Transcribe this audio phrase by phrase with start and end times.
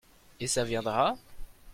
[0.39, 1.15] Et ça viendra?